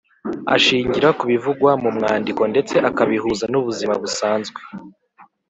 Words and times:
ashingira 0.55 1.09
ku 1.17 1.23
bivugwa 1.31 1.71
mu 1.83 1.89
mwandiko 1.97 2.41
ndetse 2.51 2.75
akabihuza 2.89 3.45
n’ubuzima 3.51 3.93
busanzwe. 4.03 4.59